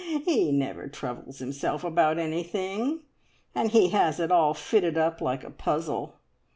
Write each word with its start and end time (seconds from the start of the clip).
"He 0.25 0.51
never 0.51 0.87
troubles 0.87 1.37
himself 1.37 1.83
about 1.83 2.17
anything, 2.17 3.01
and 3.53 3.69
he 3.69 3.89
has 3.89 4.19
it 4.19 4.31
all 4.31 4.55
fitted 4.55 4.97
up 4.97 5.21
like 5.21 5.43
a 5.43 5.51
puzzle. 5.51 6.15